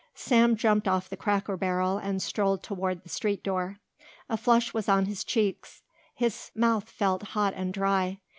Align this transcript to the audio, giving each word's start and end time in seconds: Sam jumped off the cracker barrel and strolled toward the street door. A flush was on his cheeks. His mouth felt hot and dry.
Sam 0.15 0.55
jumped 0.55 0.87
off 0.87 1.09
the 1.09 1.15
cracker 1.15 1.55
barrel 1.55 1.99
and 1.99 2.23
strolled 2.23 2.63
toward 2.63 3.03
the 3.03 3.09
street 3.09 3.43
door. 3.43 3.77
A 4.29 4.35
flush 4.35 4.73
was 4.73 4.89
on 4.89 5.05
his 5.05 5.23
cheeks. 5.23 5.83
His 6.15 6.49
mouth 6.55 6.89
felt 6.89 7.21
hot 7.37 7.53
and 7.55 7.71
dry. 7.71 8.17